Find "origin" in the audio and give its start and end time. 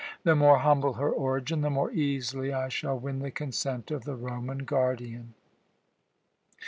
1.11-1.61